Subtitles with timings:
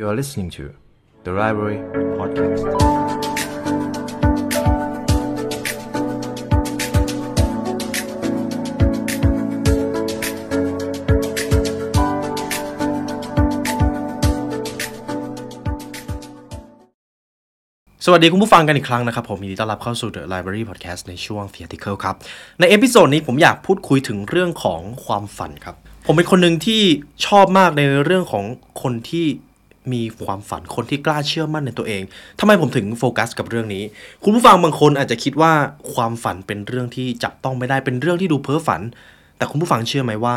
[0.00, 0.64] You are listening to
[1.24, 1.78] the Library
[2.18, 2.62] Podcast.
[18.04, 22.16] สวัสดีคุณผู้ฟังกันอีกครั้งนะครับ ผมยินดีต้อนรับเข้าสู่ The Library Podcast ในช่วง The Article ครับ
[22.60, 25.76] ใน episode นี้ผมอยากพูดคุยถึงเรื่องของความฝันครับ
[26.06, 26.82] ผมเป็นคนหนึ่งที่
[27.26, 28.44] ชอบมากในเรื่องของ
[28.82, 29.26] คนที่
[29.94, 32.02] มีความฝันคนที่กล้าเชื่อมั่นในตัวเอง
[32.40, 33.84] ทำไมผมถึงโฟกัสกับเรื่องนี้
[34.22, 35.52] คุณผู้ฟังบางคนอาจจะคิดว่า
[35.94, 38.82] ความฝันเป็นเรื่องที่จับต้องไม่ได้เป็นเรื่องที่ดูเพ้อฝัน
[39.36, 40.36] แต่คุณผู้ฟังเชื่อไหมว่า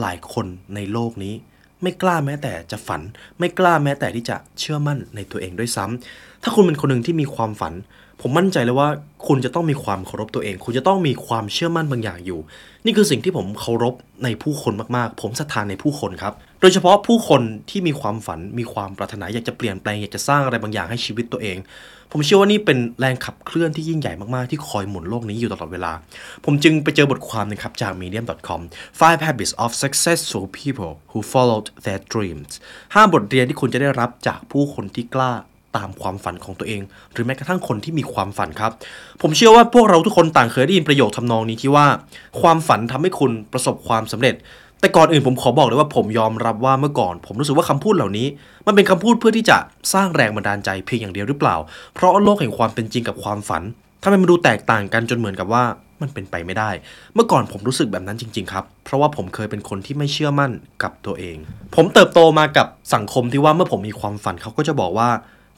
[0.00, 1.34] หลายคนในโลกนี้
[1.82, 3.00] ไม่กล้าแม้แต่จะฝัน
[3.38, 7.74] ไม่กล้าแม้แต่ที่จะเชื่อมั่นในตัวเองด้วยซ้ำถ้าคุณเป็นคนหนึ่งที่มีความฝัน
[8.20, 8.88] ผมมั่นใจเลยว่า
[9.26, 12.40] คุณจะต้องมีความเคารพตัวเอง คุณจะต้องมีความเชื่อมั่นบางอย่างอยู่
[12.84, 13.94] นี่คือสิ่งที่ผมเคารพ
[14.24, 21.58] ในผู้คนมากๆ ผมศรัทธานในผู้คนครับ โดยเฉพาะผู้คนที่มีความฝันมีความปรารถนาอยากจะเปลี่ยนแปลงอยากจะสร้างอะไรบางอย่างให้ชีวิตตัวเอง
[22.12, 25.92] ผมเชื่อว่านี่เป็นแรงขับเคลื่อนที่ยิ่งใหญ่มาก ๆ ที่คอยหมุนโลกนี้อยู่ตลอดเวลา
[26.44, 28.60] ผมจึงไปเจอบทความหนึงครับจาก medium.com
[29.00, 32.52] five habits of successful people who followed their dreams
[32.94, 35.32] ห้าบทเรียนที่คุณจะได้รับจากผู้คนที่กล้า
[35.76, 38.72] ตามความฝันของตัวเอง หรือแม้กระทั่งคนที่มีความฝันครับ
[39.22, 41.86] ผมเชื่อว่าพวกเราทุกคนต่างเคยได้ยินประโยคทำนองนี้ที่ว่า
[42.40, 44.34] ความฝันทำให้คุณประสบความสำเร็จ
[44.86, 48.26] แต่ก่อนอื่นผมขอบอกเลยว่าผมยอมรับว่าเมื่อก่อน ผมรู้สึกว่าคำพูดเหล่านี้
[48.66, 49.56] มันเป็นคำพูดเพื่อที่จะ
[49.92, 51.56] สร้างแรงบันดาลใจเพียงอย่างเดียวหรือเปล่า
[51.94, 53.62] เพราะโลกแห่งความเป็นจริงกับความฝัน
[54.02, 55.64] ทำไมมันดูแตกต่างกันจนเหมือนกับว่า
[56.00, 56.70] มันเป็นไปไม่ได้
[57.14, 60.50] เมื่อก่อนผมรู้สึกแบบนั้นจริง ๆ ครับ เพราะว่าผมเคยเป็นคนที่ไม่เชื่อมั่น
[60.82, 61.36] กับตัวเอง
[61.74, 65.08] ผมเติบโตมากับสังคมที่ว่าเมื่อผมมีความฝันเขาก็จะบอกว่า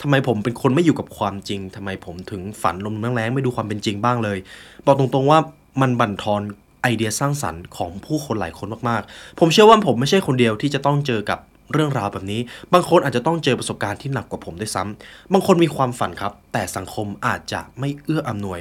[0.02, 4.38] ทำไมผมเป็นคนไม่อยู่กับความจริงทำไมผมถึงฝันลมแรงๆไม่ดูความเป็นจริงบ้างเลย
[4.86, 5.38] บอกตรงๆว่า
[5.80, 6.42] มันบั่นทอน
[6.82, 11.38] ไอเดียสร้างสรรค์ของผู้คนหลายคนมากๆ ผมเชื่อว่าผมไม่ใช่คนเดียวที่จะต้องเจอกับ
[11.72, 12.40] เรื่องราวแบบนี้
[12.72, 18.58] บางคนอาจจะต้องเจอประสบการณ์ที่หนักกว่าผมด้วยซ้ำบางคนมีความฝันครับ แต่สังคมอาจจะไม่เอื้ออำนวย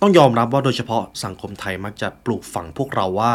[0.00, 3.32] ต้องยอมรับว่าโดยเฉพาะสังคมไทยมักจะปลูกฝังพวกเราว่า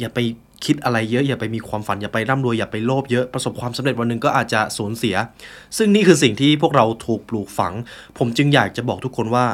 [0.00, 0.18] อย่าไป
[0.64, 5.16] คิดอะไรเยอะ อย่าไปมีความฝันอย่าไปร่ำรวยอย่าไปโลภเยอะประสบความสำเร็จวันหนึ่งก็อาจจะสูญเสีย
[5.76, 7.72] ซึ่งนี่คือสิ่งที่พวกเราถูกปลูกฝัง
[8.18, 9.46] ผมจึงอยากจะบอกทุกคนว่า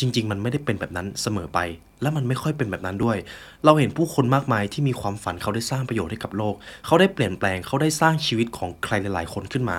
[0.00, 1.58] จริง ๆ มันไม่ได้เป็นแบบนั้นเสมอไป
[2.02, 3.16] และมันไม่ค่อยเป็นแบบนั้นด้วย
[3.64, 6.54] เราเห็นผู้คนมากมายที่มีความฝันเขาได้สร้างประโยชน์ให้กับโลก
[6.86, 9.78] เขาได้เปลี่ยนแปลงเขาได้สร้างชีวิตของใครหลาย ๆ คนขึ้นมา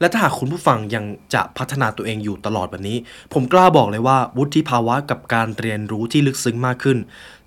[0.00, 2.96] และถ้าหากคุณผู้ฟังยังจะพัฒนาตัวเองอยู่ตลอดแบบนี้
[3.32, 6.98] ผมกล้าบอกเลยว่าวุฒิภาวะกับการเรียนรู้ที่ลึกซึ้งมากขึ้น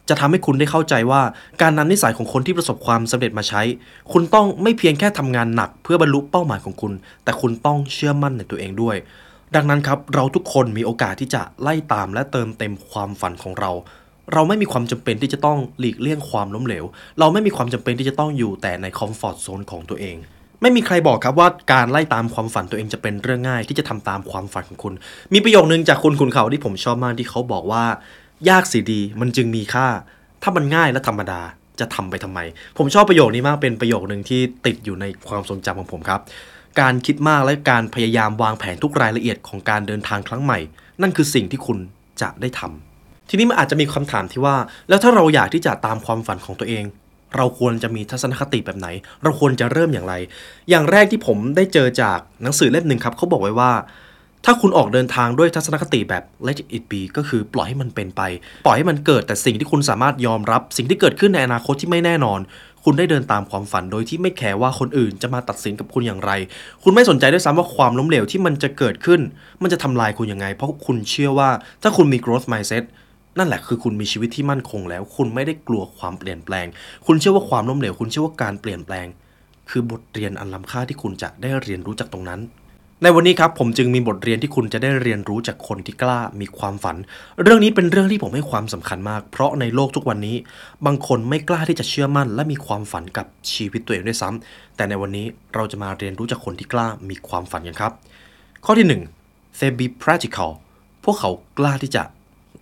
[0.09, 1.21] จะทำให้คุณได้เข้าใจว่า
[1.61, 3.61] การนำนิสัยของคนที่ประสบความสำเร็จมาใช้
[4.11, 6.93] คุณต้องไม่เพียงแค่ทำงานหนัก เพื่อบรรลุเป้าหมายของคุณ
[7.23, 8.97] แต่คุณต้องเชื่อมั่นในตัวเองด้วย
[9.55, 13.71] ดังนั้นครับเราทุกคนมีโอกาสที่จะไล่ตามและเติมเต็มความฝันของเรา
[14.33, 16.85] เราไม่มีความจำเป็นที่จะต้องหลีกเลี่ยงความล้มเหลว
[17.19, 20.17] เราไม่มีความจำเป็นที่จะต้องอยู่แต่ในคอมฟอร์ทโซนของตัวเอง
[20.61, 24.93] ไม่มีใครบอกครับว่าการไล่ตามความฝันตัวเองจะเป็นเรื่องง่ายที่จะทำตามความฝันของคุณ
[25.33, 27.83] มีประโยคนึงจากคุณคุณเขาที่ผมชอบมากที่เขาบอกว่า
[28.49, 29.87] ยากสิดีมันจึงมีค่า
[30.43, 31.41] ถ้ามันง่ายและธรรมดา
[31.79, 32.39] จะทำไปทำไม
[32.77, 36.21] ผมชอบประโยคนี้มากเป็นประโยคนึงที่ติดอยู่ในความทรงจำของผมครับ
[36.79, 40.59] การคิดมากและการพยายามวางแผนทุกรายละเอียดของการเดินทางครั้งใหม่
[41.01, 41.77] นั่นคือสิ่งที่คุณ
[42.21, 44.55] จะได้ทำทีนี้มันอาจจะมีคำถามที่ว่า
[44.89, 46.83] แล้วถ้าเราอยากที่จะตามความฝันของตัวเอง
[47.37, 48.87] เราควรจะมีทัศนคติแบบไหน
[49.23, 50.13] เราควรจะเริ่มอย่างไร
[50.69, 53.71] อย่างแรกที่ผมได้เจอจากหนังสือเล่มหนึ่งครับเขาบอกไว้ว่า
[54.45, 58.21] ถ้าคุณออกเดินทางด้วยทัศนคติแบบ let it be ก็คือปล่อยให้มันเป็นไป
[58.65, 62.39] ปล่อยให้มันเกิดแต่สิ่งที่คุณสามารถยอมรับ สิ่งที่เกิดขึ้นในอนาคตที่ไม่แน่นอน
[62.83, 66.31] คุณได้เดินตามความฝันโดยที่ไม่แคร์ว่าคนอื่นจะมาตัดสินกับคุณอย่างไร
[66.83, 69.21] คุณไม่สนใจด้วยซ้ำว่าความล้มเหลวที่มันจะเกิดขึ้น
[69.61, 71.49] มันจะทำลายคุณยังไง เพราะคุณเชื่อว่า
[71.83, 72.83] ถ้าคุณมี growth mindset
[73.37, 76.67] นั่นแหละคือคุณมีชีวิตที่มั่นคงแล้ว คุณไม่ได้กลัวความเปลี่ยนแปลง
[77.07, 79.07] คุณเชื่อว่าความล้มเหลว คุณเชื่อว่าการเปลี่ยนแปลง
[79.69, 82.39] คือบทเรียนอันล้ำค่าที่คุณจะได้เรียนรู้จากตรงนั้น
[83.03, 86.95] ในวันนี้ครับผมจึงมีบทเรียนที่คุณจะได้เรียนรู้จากคนที่กล้ามีความฝัน
[87.41, 90.35] เรื่องนี้เป็นเรื่องที่ผมให้ความสำคัญมาก เพราะในโลกทุกวันนี้
[90.85, 95.25] บางคนไม่กล้าที่จะเชื่อมั่น และมีความฝันกับชีวิตตัวเองด้วยซ้ำแต่ในวันนี้
[95.55, 97.91] เราจะมาเรียนรู้จากคนที่กล้ามีความฝันกันครับ
[98.65, 98.87] ข้อที่
[99.27, 100.51] 1 they be practical
[101.03, 102.03] พวกเขากล้าที่จะ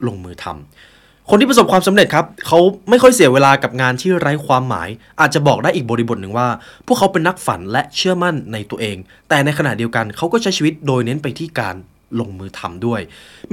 [0.07, 0.98] ลงมือทำ
[1.31, 2.59] คนที่ประสบความสำเร็จครับเขา
[2.89, 4.89] ไม่ค่อยเสียเวลากับงานที่ไร้ความหมาย
[5.19, 6.47] อาจจะบอกได้อีกบริบทหนึ่งว่า
[6.85, 8.97] พวกเขาเป็นนักฝันและเชื่อมั่นในตัวเอง
[9.29, 11.75] แต่ในขณะเดียวกันเขาก็ใช้ชีวิตโดยเน้นไปที่การ
[12.19, 13.01] ลงมือทำด้วย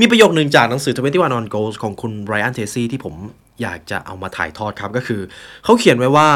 [0.00, 3.14] มีประโยคหนึ่งจากหนังสือ 21 on Goals ของคุณ Ryan Tracy ที่ผม
[3.62, 5.20] อยากจะเอามาถ่ายทอดครับก็คือ
[5.64, 6.29] เขาเขียนไว้ว่า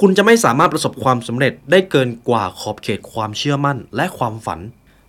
[0.00, 4.60] คุณจะไม่สามารถประสบความสำเร็จได้เกินกว่าขอบเขตความเชื่อมั่น และความฝัน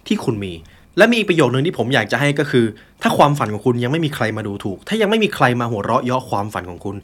[0.07, 0.53] ที่คุณมี
[0.97, 2.65] และมีประโยคนึงที่ผมอยากจะให้ก็คือ
[3.01, 6.95] ถ้าความฝันของคุณยังไม่มีใครมาดูถูก ถ้ายังไม่มีใครมาหัวเราะเยาะความฝันของคุณ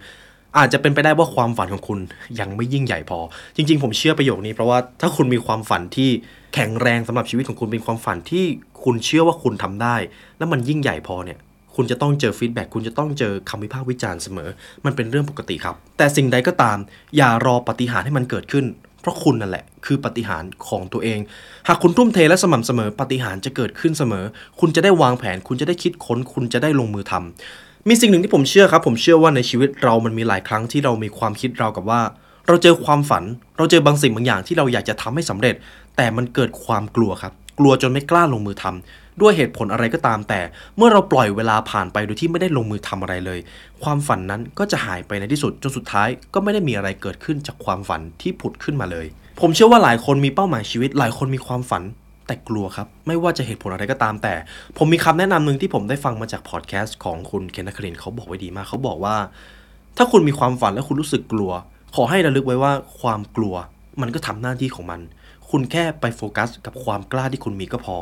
[0.57, 1.99] อาจจะเป็นไปได้ว่าความฝันของคุณ
[2.39, 3.19] ยังไม่ยิ่งใหญ่พอ
[3.55, 6.09] จริง ๆ ผมเชื่อประโยคนี้เพราะว่าถ้าคุณมีความฝันที่
[6.53, 8.45] แข็งแรงสำหรับชีวิตของคุณเป็นความฝันที่
[8.83, 9.95] คุณเชื่อว่าคุณทำได้
[10.37, 11.39] แล้วมันยิ่งใหญ่พอเนี่ย
[11.75, 14.49] คุณจะต้องเจอ feedback คุณจะต้องเจอคำวิพากษ์วิจารณ์เสมอ
[14.85, 16.77] มันเป็นเรื่องปกติครับ แต่สิ่งใดก็ตาม
[17.17, 18.65] อย่ารอปาฏิหาริย์ให้มันเกิดขึ้น
[19.01, 21.19] เพราะคุณนั่นแหละ คือปาฏิหาริย์ของตัวเอง
[21.67, 24.25] หากคุณทุ่มเทและสม่ำเสมอปาฏิหาริย์จะเกิดขึ้นเสมอ
[24.59, 32.01] คุณจะได้วางแผน คุณจะได้คิดค้น คุณจะได้ลงมือทำมีสิ่งหนึ่งที่ผมเชื่อครับ ผมเชื่อว่าในชีวิตเรามันมีหลายครั้งที่เรามีความคิดเรากับว่า
[32.47, 33.23] เราเจอความฝัน
[33.57, 35.55] เราเจอบางสิ่งบางอย่างที่เราอยากจะทำให้สำเร็จ
[35.97, 40.41] แต่มันเกิดความกลัวครับ กลัวจนไม่กล้าลงมือทำด้วยเหตุผลอะไรก็ตามแต่
[40.77, 43.39] เมื่อเราปล่อยเวลาผ่านไปโดยที่ไม่ได้ลงมือทำอะไรเลย
[43.83, 49.05] ความฝันนั้นก็จะหายไปในที่สุดจนสุดท้ายก็ไม่ได้มีอะไรเกิดขึ้นจากความฝันที่ผุดขึ้นมาเลย
[49.41, 51.83] ผมเชื่อว่าหลายคนมีเป้าหมายชีวิต หลายคนมีความฝัน
[52.27, 54.33] แต่กลัวครับ ไม่ว่าจะเหตุผลอะไรก็ตามแต่
[54.77, 59.15] ผมมีคำแนะนำหนึ่งที่ผมได้ฟังมาจากพอดแคสต์ของคุณเคนนักครินทร์เขาบอกไว้ดีมาก เขาบอกว่า
[59.97, 61.51] ถ้าคุณมีความฝันและคุณรู้สึกกลัว
[61.95, 62.71] ขอให้ระลึกไว้ว่า
[63.01, 63.55] ความกลัว
[64.01, 65.01] มันก็ทำหน้าที่ของมัน
[65.49, 67.97] คุณแค่ไปโฟกัส กับความกล้าที่คุณมีก็พอ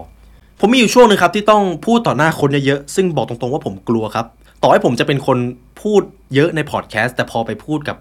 [0.60, 4.26] ผมมีอยู่ช่วงหนึงครับที่ต้องพูดต่อหน้าคนเยอะๆ ซึ่งบอกตรงๆว่าผมกลัวครับ
[4.64, 5.38] ต่อให้ผมจะเป็นคน
[5.82, 6.02] พูด
[6.36, 7.98] เยอะในพอดแคสต์แต่พอไปพูดกับ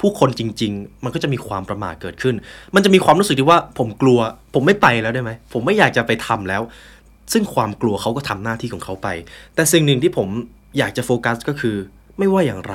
[0.00, 2.34] ผู้คนจริง ๆ มันก็จะมีความประมาทเกิดขึ้น
[2.74, 4.18] มันจะมีความรู้สึกที่ว่าผมกลัว
[4.54, 6.62] ผมไม่ไปแล้วได้ไหม ผมไม่อยากจะไปทำแล้ว
[7.32, 9.08] ซึ่งความกลัวเขาก็ทำหน้าที่ของเขาไป
[9.54, 10.28] แต่สิ่งหนึ่งที่ผม
[10.78, 11.76] อยากจะโฟกัสก็คือ
[12.18, 12.74] ไม่ว่าอย่างไร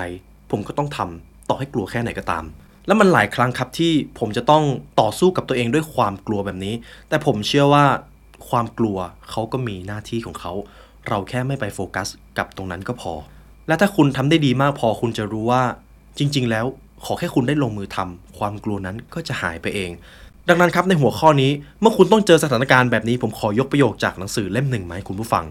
[0.51, 2.45] ผมก็ต้องทำต่อให้กลัวแค่ไหนก็ตาม
[2.87, 4.63] แล้วมันหลายครั้งครับที่ผมจะต้อง
[5.01, 6.73] ต่อสู้กับตัวเองด้วยความกลัวแบบนี้
[7.09, 7.85] แต่ผมเชื่อว่า
[8.49, 8.97] ความกลัว
[9.31, 10.53] เขาก็มีหน้าที่ของเขา
[11.07, 13.13] เราแค่ไม่ไปโฟกัสกับตรงนั้นก็พอ
[13.67, 15.63] และถ้าคุณทำได้ดีมากพอคุณจะรู้ว่า
[16.19, 16.65] จริง ๆ แล้ว
[17.05, 19.91] ขอแค่คุณได้ลงมือทำความกลัวนั้นก็จะหายไปเอง
[20.49, 21.51] ดังนั้นครับในหัวข้อนี้
[21.81, 25.45] เมื่อคุณต้องเจอสถานการณ์แบบนี้ ผมขอยกประโยคจากหนังสือเล่มหนึ่งมาให้คุณผู้ฟัง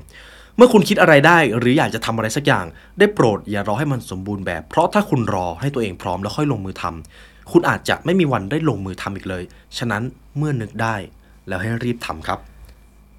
[0.56, 2.66] เมื่อคุณคิดอะไรได้หรืออยากจะทำอะไรสักอย่าง
[2.98, 9.42] ได้โปรดอย่ารอให้มันสมบูรณ์แบบ เพราะถ้าคุณรอให้ตัวเองพร้อมแล้วค่อยลงมือทำคุณอาจจะไม่มีวันได้ลงมือทำอีกเลย
[9.78, 10.02] ฉะนั้น
[10.36, 10.96] เมื่อนึกได้
[11.48, 12.38] แล้วให้รีบทำครับ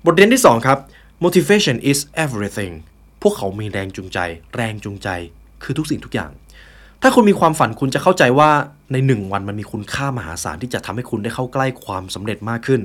[0.08, 0.80] บทเรียนที่ 2 ครับ
[1.24, 2.74] motivation is everything
[3.22, 4.20] พวกเขามีแรงจูงใจ
[4.56, 5.10] แรงจูงใจ
[5.64, 6.32] คือทุกสิ่งทุกอย่าง
[7.02, 8.52] ถ้าคุณมีความฝันคุณจะเข้าใจว่า
[8.92, 12.82] ในหนึ่งวันมันมีคุณค่ามหาศาลที่จะทำให้คุณได้เข้าใกล้ความสำเร็จมากขึ้น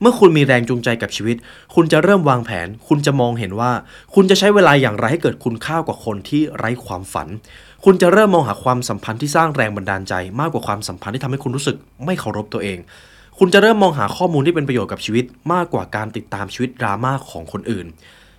[0.00, 1.36] เมื่อคุณมีแรงจูงใจกับชีวิต
[1.74, 3.72] คุณจะเริ่มวางแผน คุณจะมองเห็นว่า
[4.14, 7.28] คุณจะใช้เวลาอย่างไรให้เกิดคุณค่ากว่าคนที่ไร้ความฝัน
[7.84, 12.78] คุณจะเริ่มมองหาความสัมพันธ์ที่สร้างแรงบันดาลใจ มากกว่าความสัมพันธ์ที่ทำให้คุณรู้สึกไม่เคารพตัวเอง
[13.42, 17.86] คุณจะเริ่มมองหาข้อมูลที่เป็นประโยชน์กับชีวิต มากกว่าการติดตามชีวิตดราม่าของคนอื่น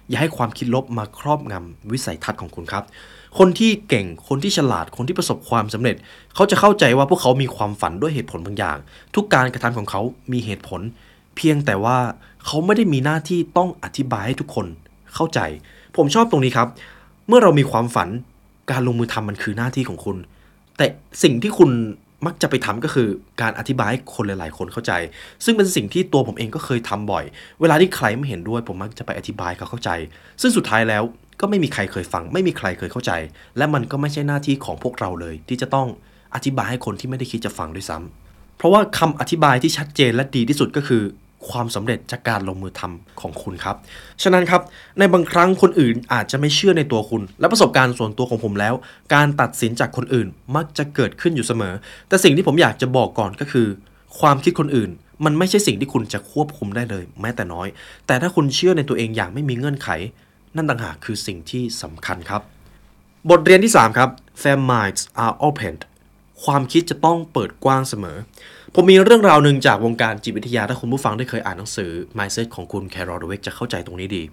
[0.10, 2.84] อย่าให้ความคิดลบมาครอบงำวิสัยทัศน์ของคุณครับ
[3.38, 5.96] คนที่เก่งคนที่ฉลาดคนที่ประสบความสำเร็จ
[6.36, 8.78] เขาจะเข้าใจว่าพวกเขามีความฝันด้วยเหตุผลบางอย่าง
[9.16, 10.02] ทุกการกระทำของเขา
[10.32, 10.82] มีเหตุผล
[11.36, 11.98] เพียงแต่ว่า
[12.46, 14.66] เขาไม่ได้มีหน้าที่ต้องอธิบายให้ทุกคน
[15.16, 15.40] เข้าใจ
[15.96, 16.68] ผมชอบตรงนี้ครับ
[17.28, 18.10] เมื่อเรามีความฝัน
[18.72, 20.18] การลงมือทำมันคือหน้าที่ของคุณ
[20.78, 20.86] แต่
[21.24, 21.72] สิ่งที่คุณ
[22.26, 23.08] มักจะไปทำก็คือ
[23.42, 24.94] การอธิบายให้คนหลาย ๆ คนเข้าใจ
[25.46, 27.24] ซึ่งเป็นสิ่งที่ตัวผมเองก็เคยทำบ่อย
[27.62, 29.90] เวลาที่ใครไม่เห็นด้วย ผมมักจะไปอธิบายเขาเข้าใจ
[30.42, 31.04] ซึ่งสุดท้ายแล้ว
[31.42, 33.12] ก็ไม่มีใครเคยฟัง ไม่มีใครเคยเข้าใจ
[33.58, 35.88] และมันก็ไม่ใช่หน้าที่ของพวกเราเลย ที่จะต้อง
[36.36, 41.04] อธิบายให้คนที่ไม่ได้คิดจะฟังด้วยซ้ำเพราะว่าคำอธิบายที่ชัดเจนและดีที่สุดก็คือ
[41.50, 43.76] ความสำเร็จจากการลงมือทำของคุณครับ
[44.24, 44.62] ฉะนั้นครับ
[45.00, 48.74] ในบางครั้งคนอื่นอาจจะไม่เชื่อในตัวคุณ และประสบการณ์ส่วนตัวของผมแล้ว
[49.14, 51.74] การตัดสินจากคนอื่นมักจะเกิดขึ้นอยู่เสมอ
[52.08, 53.68] แต่สิ่งที่ผมอยากจะบอกก่อนก็คือ
[54.20, 54.92] ความคิดคนอื่น
[55.26, 57.68] มันไม่ใช่สิ่งที่คุณจะควบคุมได้เลย แม้แต่น้อย
[58.08, 59.90] แต่ถ้าคุณเชื่อในตัวเองอย่างไม่มีเงื่อนไข
[60.56, 62.42] นั่นต่างหากคือสิ่งที่สำคัญครับ
[63.30, 64.10] บทเรียนที่ 3 ครับ
[64.42, 65.76] Fair minds are Open
[66.44, 68.18] ความคิดจะต้องเปิดกว้างเสมอ
[68.76, 74.24] ผมมีเรื่องราวหนึ่งจากวงการจิตวิทยา ถ้าคุณผู้ฟังได้เคยอ่านหนังสือ Mindset ของคุณแครอลเวกจะเข้าใจตรงนี้ดี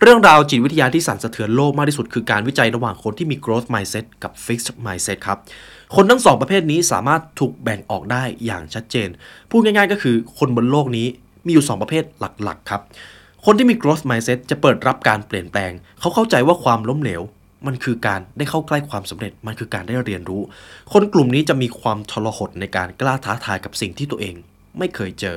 [0.00, 5.38] เรื่องราวจิตวิทยาที่สั่นสะเทือนโลกมากที่สุดคือการวิจัยระหว่างคนที่มี growth mindset กับ fixed mindset ครับ
[5.94, 9.08] คนทั้งสองประเภทนี้สามารถถูกแบ่งออกได้อย่างชัดเจน
[9.50, 11.06] พูดง่ายๆ ก็คือคนบนโลกนี้
[11.46, 12.80] มีอยู่ 2 ประเภทหลักๆ ครับ
[13.44, 17.22] คนที่มี growth mindset จะเปิดรับการเปลี่ยนแปลง เขาเข้าใจว่าความล้มเหลว
[17.66, 20.42] มันคือการได้เข้าใกล้ความสำเร็จ มันคือการได้เรียนรู้
[20.92, 24.34] คนกลุ่มนี้จะมีความทรหดในการกล้าท้าทายกับสิ่งที่ตัวเอง
[24.78, 25.36] ไม่เคยเจอ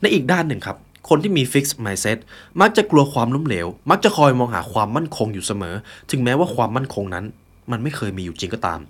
[0.00, 0.76] ในอีกด้านหนึ่งครับ
[1.08, 2.18] คนที่มี fixed mindset
[2.60, 5.74] มักจะกลัวความล้มเหลว มักจะคอยมองหาความมั่นคงอยู่เสมอ
[6.10, 7.24] ถึงแม้ว่าความมั่นคงนั้น
[7.70, 8.80] มันไม่เคยมีอยู่จริงก็ตาม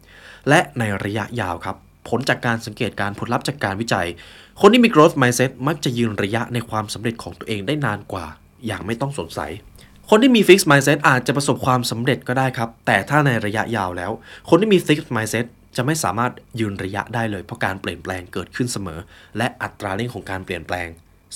[0.48, 1.76] และในระยะยาวครับ
[2.08, 4.06] ผลจากการสังเกตการผลลัพธ์จากการวิจัย
[4.60, 8.26] คนที่มี growth mindset มักจะยืนระยะในความสำเร็จของตัวเองได้นานกว่า
[8.66, 9.50] อย่างไม่ต้องสงสัย
[10.10, 14.12] คนที่มี fixed mindset อาจจะประสบความสำเร็จก็ได้ครับ แต่ถ้าในระยะยาวแล้ว
[14.48, 15.46] คนที่มี fixed mindset
[15.76, 18.98] จะไม่สามารถยืนระยะได้เลย เพราะการเปลี่ยนแปลงเกิดขึ้นเสมอ
[19.38, 20.88] และอัตราเร่งของการเปลี่ยนแปลง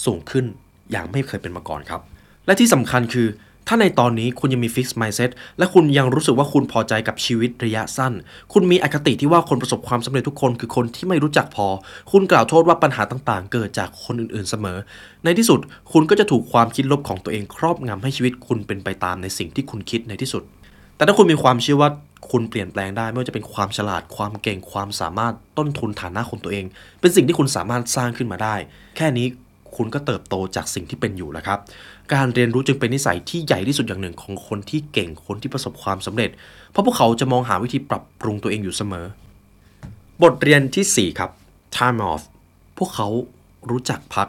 [0.04, 0.44] สูงขึ้น
[0.90, 2.00] อย่างไม่เคยเป็นมาก่อนครับ
[2.46, 3.28] และที่สำคัญคือ
[3.68, 8.12] ถ้าในตอนนี้คุณยังมี fixed mindset และคุณยังรู้สึกว่าคุณพอใจกับชีวิตระยะสั้น
[8.52, 11.66] คุณมีอคติที่ว่าคนประสบความสำเร็จทุกคนคือคนที่ไม่รู้จักพอ
[12.12, 14.78] คุณกล่าวโทษว่าปัญหาต่างๆ เกิดจากคนอื่นๆเสมอ
[15.24, 15.60] ในที่สุด
[15.92, 20.42] คุณก็จะถูกความคิดลบของตัวเองครอบงำให้ชีวิตคุณเป็นไปตามในสิ่งที่คุณคิดในที่สุด
[20.96, 21.90] แต่ถ้าคุณมีความเชื่อว่า
[22.30, 26.64] คุณเปลี่ยนแปลงได้ไม่ว่าจะเป็นความฉลาดความเก่งความสามารถต้นทุนฐานะของตัวเอง
[27.00, 28.54] เป็นสิ่งที่คุณสามารถสร้างขึ้นมาได้
[28.96, 29.26] แค่นี้
[29.76, 31.58] คุณก็เติบโตจากสิ่งที่เป็นอยู่แล้วครับ
[32.12, 36.30] การเรียนรู้จึงเป็นนิสัยที่ใหญ่ที่สุดอย่างหนึ่งของคนที่เก่งคนที่ประสบความสำเร็จ
[36.70, 39.06] เพราะพวกเขาจะมองหาวิธีปรับปรุงตัวเองอยู่เสมอ
[40.22, 41.30] บทเรียนที่ 4 ครับ
[41.76, 42.22] time off
[42.78, 43.08] พวกเขา
[43.70, 44.28] รู้จักพัก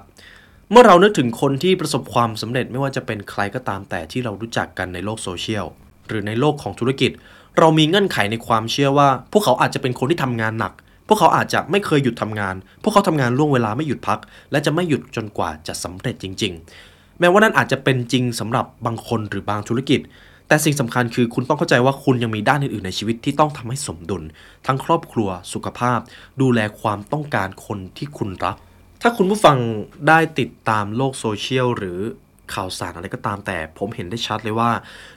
[0.72, 5.66] เมื่อเรานึกถึงคนที่ประสบความสำเร็จไม่ว่าจะเป็นใครก็ตามแต่ที่เรารู้จักกันในโลกโซเชียล
[6.08, 7.12] หรือในโลกของธุรกิจ
[7.58, 10.74] เรามีเงื่อนไขในความเชื่อว่า พวกเขาอาจจะเป็นคนที่ทำงานหนัก
[11.12, 14.20] วกเขาอาจจะไม่เคยหยุดทำงาน พวกเขาทำงานล่วงเวลาไม่หยุดพัก
[14.52, 16.54] และจะไม่หยุดจนกว่าจะสำเร็จจริง
[16.86, 20.02] ๆ แม้ว่านั่นอาจจะเป็นจริงสำหรับบางคนหรือบางธุรกิจ
[20.48, 24.24] แต่สิ่งสำคัญคือคุณต้องเข้าใจว่าคุณยังมีด้านอื่นๆในชีวิตที่ต้องทำให้สมดุล
[24.68, 26.00] ทั้งครอบครัว สุขภาพ
[26.42, 28.56] ดูแลความต้องการคนที่คุณรัก
[29.02, 29.58] ถ้าคุณผู้ฟัง
[30.08, 32.00] ได้ติดตามโลกโซเชียลหรือ
[32.54, 34.72] ข่าวสารอะไรก็ตามแต่ผมเห็นได้ชัดเลยว่า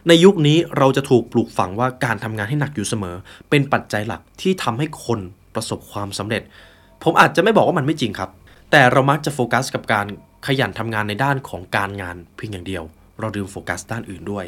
[0.09, 3.17] ในยุคนี้เราจะถูกปลูกฝังว่าการทำงานให้หนักอยู่เสมอ
[3.51, 5.21] เป็นปัจจัยหลักที่ทำให้คน
[5.55, 6.43] ประสบความสำเร็จ
[7.03, 8.31] ผมอาจจะไม่บอกว่ามันไม่จริงครับ
[8.71, 10.07] แต่เรามักจะโฟกัสกับการ
[10.47, 12.83] ขยันทำงานในด้านของการงานเพียงอย่างเดียว
[13.21, 14.45] เราลืมโฟกัสด้านอื่นด้วย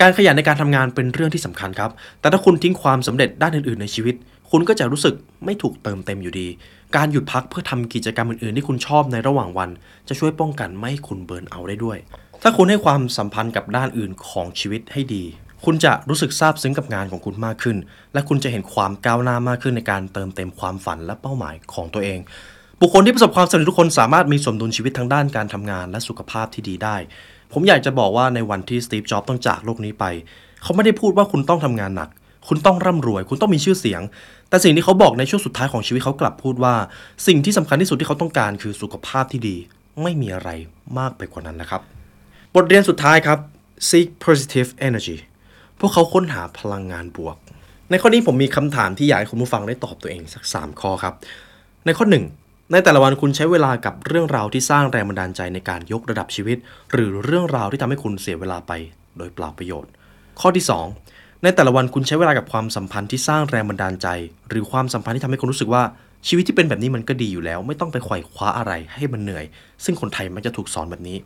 [0.00, 4.14] การขยันในการทำงานเป็นเรื่องที่สำคัญครับ แต่ถ้าคุณทิ้งความสำเร็จด้านอื่นๆในชีวิต
[4.50, 6.48] คุณก็จะรู้สึกไม่ถูกเติมเต็มอยู่ดี
[6.96, 9.70] การหยุดพักเพื่อทำกิจกรรมอื่นๆ ที่คุณชอบในระหว่างวัน
[10.08, 11.98] จะช่วยป้องกันไม่ให้คุณเบิร์นเอาได้ด้วย
[12.42, 15.24] ถ้าคุณให้ความสัมพันธ์กับด้านอื่นของชีวิตให้ดี
[15.64, 17.76] คุณจะรู้สึกซาบซึ้งกับงานของคุณมากขึ้น
[18.12, 22.18] และคุณจะเห็นความก้าวหน้ามากขึ้นในการเติมเต็มความฝันและเป้าหมายของตัวเอง
[22.80, 26.96] บุคคลที่ประสบความสำเร็จทุกคนสามารถมีสมดุลชีวิตทางด้านการทำงานและสุขภาพที่ดีได้
[27.52, 30.04] ผมอยากจะบอกว่าในวันที่สตีฟจ็อบส์ต้องจากโลกนี้ไป
[30.62, 32.08] เขาไม่ได้พูดว่าคุณต้องทำงานหนัก
[32.48, 34.02] คุณต้องร่ำรวย คุณต้องมีชื่อเสียง
[34.48, 36.74] แต่สิ่งที่เขาบอกในช่วงสุดท้ายของชีวิตเขากลับพูดว่า
[37.26, 39.56] สิ่งที่สำคัญที่สุดที่เขาต้องการคือสุขภาพที่ดี
[40.02, 40.50] ไม่มีอะไร
[40.98, 41.82] มากไปกว่านั้นนะครับ
[42.54, 43.38] บทเรียนสุดท้ายครับ
[43.88, 45.16] seek positive energy
[45.80, 47.36] พวกเขาค้นหาพลังงานบวก
[47.90, 51.14] ในข้อนี้ผมมีคำถามที่อยากให้คุณผู้ฟังได้ตอบตัวเองสัก 3 ข้อครับ
[51.84, 52.06] ในข้อ
[52.38, 56.58] 1 ในแต่ละวันคุณใช้เวลากับเรื่องราวที่สร้างแรงบันดาลใจในการยกระดับชีวิต
[56.92, 58.72] หรือเรื่องราวที่ทำให้คุณเสียเวลาไป
[59.18, 59.90] โดยเปล่าประโยชน์
[60.40, 60.64] ข้อที่
[61.04, 64.08] 2 ในแต่ละวันคุณใช้เวลากับความสัมพันธ์ที่สร้างแรงบันดาลใจ
[64.48, 65.82] หรือความสัมพันธ์ที่ทำให้คุณรู้สึกว่า
[66.28, 69.44] ชีวิตที่เป็นแบบนี้มันก็ดีอยู่แล้ว ไม่ต้องไปไขว่คว้าอะไรให้มันเหนื่อย
[69.84, 71.16] ซึ่งคนไทยมักจะถูกสอนแบบนี้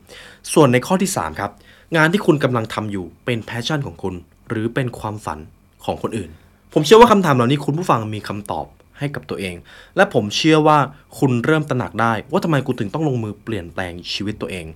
[0.52, 1.50] ส่วนในข้อที่ 3 ครับ
[1.96, 4.14] งานที่คุณกำลังทำอยู่เป็นแพชชั่นของคุณ
[4.52, 5.38] หรือเป็นความฝัน
[5.84, 6.30] ของคนอื่น
[6.72, 8.66] ผมเชื่อว่าคำถามเหล่านี้คุณผู้ฟังมีคำตอบ
[8.98, 9.54] ให้กับตัวเอง
[9.96, 10.78] และผมเชื่อว่า
[11.18, 14.66] คุณเริ่มตระหนักได้ ว่าทำไมคุณถึงต้องลงมือเปลี่ยนแปลงชีวิตตัวเอง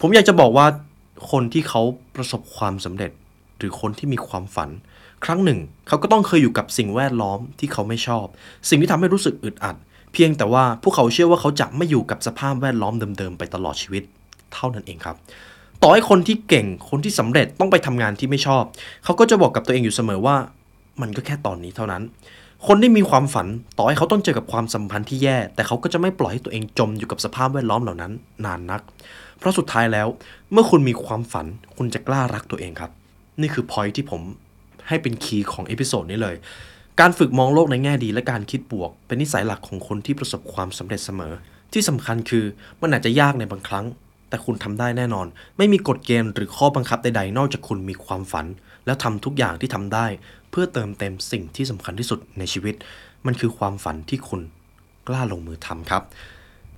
[0.00, 0.66] ผมอยากจะบอกว่า
[1.30, 1.82] คนที่เขา
[2.16, 3.10] ประสบความสำเร็จ
[3.58, 4.70] หรือคนที่มีความฝัน
[5.24, 8.26] ครั้งหนึ่ง เขาก็ต้องเคยอยู่กับสิ่งแวดล้อมที่เขาไม่ชอบ
[8.68, 9.76] สิ่งที่ทำให้รู้สึกอึดอัด
[10.12, 14.02] เพียงแต่ว่าพวกเขาเชื่อว่าเขาจะไม่อยู่กับสภาพแวดล้อมเดิมๆไปตลอดชีวิต
[14.54, 15.16] เท่านั้นเองครับ
[15.82, 18.62] ต่อให้คนที่เก่งคนที่สำเร็จต้องไปทำงานที่ไม่ชอบ
[19.04, 20.36] เขาก็จะบอกกับตัวเองอยู่เสมอว่า
[21.00, 22.02] มันก็แค่ตอนนี้เท่านั้น
[22.66, 23.46] คนที่มีความฝัน
[23.78, 28.12] ต่อให้เขาต้องเจอกับความสัมพันธ์ที่แย่ แต่เขาก็จะไม่ปล่อยให้ตัวเองจมอยู่กับสภาพแวดล้อมเหล่านั้น
[28.44, 28.80] นานนัก
[29.38, 30.08] เพราะสุดท้ายแล้ว
[30.52, 31.46] เมื่อคุณมีความฝัน
[31.76, 32.90] คุณจะกล้ารักตัวเองครับ
[33.40, 34.22] นี่คือพอยที่ผม
[34.88, 36.36] ให้เป็น key ของ episode นี้เลย
[37.00, 41.32] การฝึกมองโลกในแง่ดีและการคิดบวก เป็นนิสัยหลักของคนที่ประสบความสำเร็จเสมอ
[41.72, 42.44] ที่สำคัญคือ
[42.80, 43.86] มันอาจจะยากในบางครั้ง
[44.32, 45.26] แต่คุณทำได้แน่นอน
[45.58, 48.46] ไม่มีกฎเกณฑ์หรือข้อบังคับใดๆ นอกจากคุณมีความฝัน
[48.86, 50.06] แล้วทำทุกอย่างที่ทำได้
[50.50, 52.74] เพื่อเติมเต็มสิ่งที่สำคัญที่สุดในชีวิต
[53.26, 54.40] มันคือความฝันที่คุณ
[55.08, 56.02] กล้าลงมือทำครับ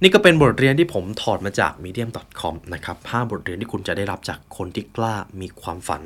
[0.03, 6.03] นี่ก็เป็นบทเรียนที่ผมถอดมาจาก medium.com นะครับ5บทเรียนที่คุณจะได้รับจากคนที่กล้ามีความฝัน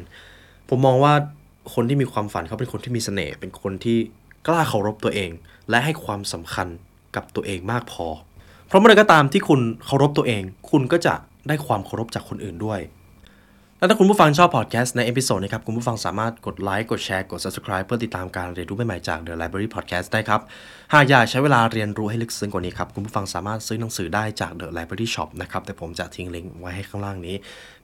[0.68, 1.12] ผมมองว่า
[1.74, 3.98] คนที่มีความฝันเขาเป็นคนที่มีเสน่ห์เป็นคนที่
[4.46, 5.30] กล้าเคารพตัวเอง
[5.70, 6.68] และให้ความสำคัญ
[7.16, 8.06] กับตัวเองมากพอ
[8.66, 11.14] เพราะเมื่อใดก็ตามที่คุณเคารพตัวเอง คุณก็จะ
[11.48, 12.80] ได้ความเคารพจากคนอื่นด้วย
[13.78, 20.40] แล้วถ้าคุณผู้ฟังชอบพอดแคสต์ใน episode นี้ครับ คุณผู้ฟังสามารถกดไลค์กดแชร์กด subscribe เพื่อติดตามการเรียนรู้ใหม่ๆจาก The Library Podcast ได้ครับ
[20.92, 27.36] หากอยากใช้เวลาเรียนรู้ให้ลึกซึ้งกว่านี้ครับ คุณผู้ฟังสามารถซื้อหนังสือได้จาก The Library Shop นะครับแต่ผมจะทิ้งลิงก์ไว้ให้ข้างล่างนี้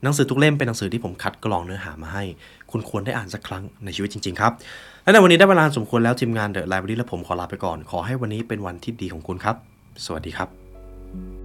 [0.03, 2.23] หนังสือทุกเล่มเป็นหนังสือที่ผมคัดกรองเนื้อหามาให้
[2.71, 4.51] คุณควรได้อ่านสักครั้งในชีวิตจริงๆครับ
[5.03, 9.55] และในวันนี้ได้เวลาสมควรแล้วทีมงาน The Library และผมขอลาไปก่อน ขอให้วันนี้เป็นวันที่ดีของคุณครับ
[10.05, 11.44] สวัสดีครับ